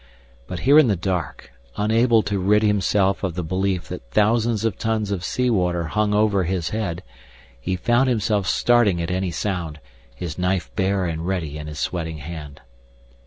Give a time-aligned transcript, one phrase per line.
[0.47, 4.79] But here in the dark, unable to rid himself of the belief that thousands of
[4.79, 7.03] tons of sea water hung over his head,
[7.61, 9.79] he found himself starting at any sound,
[10.15, 12.61] his knife bare and ready in his sweating hand.